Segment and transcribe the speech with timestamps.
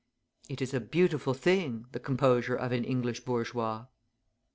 [0.49, 3.85] It is a beautiful thing, the composure of an English bourgeois.